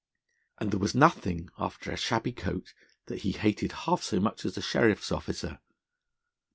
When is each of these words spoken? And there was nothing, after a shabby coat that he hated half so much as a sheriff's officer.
And 0.57 0.71
there 0.71 0.79
was 0.79 0.95
nothing, 0.95 1.51
after 1.59 1.91
a 1.91 1.95
shabby 1.95 2.31
coat 2.31 2.73
that 3.05 3.19
he 3.19 3.33
hated 3.33 3.73
half 3.85 4.01
so 4.01 4.19
much 4.19 4.45
as 4.45 4.57
a 4.57 4.61
sheriff's 4.63 5.11
officer. 5.11 5.59